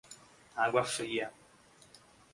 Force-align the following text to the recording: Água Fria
Água 0.55 0.83
Fria 0.83 1.29